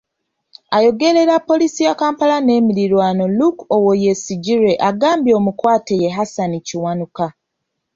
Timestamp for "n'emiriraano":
2.41-3.23